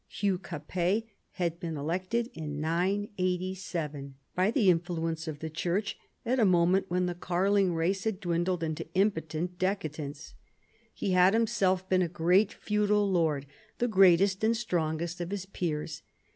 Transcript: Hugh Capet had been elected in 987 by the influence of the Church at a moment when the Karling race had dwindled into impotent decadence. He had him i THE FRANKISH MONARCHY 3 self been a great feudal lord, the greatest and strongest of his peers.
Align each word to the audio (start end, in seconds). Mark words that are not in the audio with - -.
Hugh 0.07 0.39
Capet 0.39 1.03
had 1.33 1.59
been 1.59 1.77
elected 1.77 2.31
in 2.33 2.59
987 2.59 4.15
by 4.33 4.49
the 4.49 4.71
influence 4.71 5.27
of 5.27 5.37
the 5.37 5.49
Church 5.51 5.95
at 6.25 6.39
a 6.39 6.43
moment 6.43 6.87
when 6.89 7.05
the 7.05 7.13
Karling 7.13 7.75
race 7.75 8.05
had 8.05 8.19
dwindled 8.19 8.63
into 8.63 8.91
impotent 8.95 9.59
decadence. 9.59 10.33
He 10.91 11.11
had 11.11 11.35
him 11.35 11.43
i 11.43 11.45
THE 11.45 11.51
FRANKISH 11.51 11.61
MONARCHY 11.61 11.67
3 11.67 11.67
self 11.67 11.89
been 11.89 12.01
a 12.01 12.07
great 12.07 12.51
feudal 12.51 13.11
lord, 13.11 13.45
the 13.77 13.87
greatest 13.87 14.43
and 14.43 14.57
strongest 14.57 15.21
of 15.21 15.29
his 15.29 15.45
peers. 15.45 16.01